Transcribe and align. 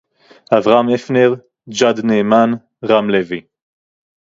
אברהם 0.57 0.89
הפנר, 0.89 1.33
ג'אד 1.69 1.99
נאמן, 2.05 2.49
רם 2.89 3.09
לוי 3.09 3.41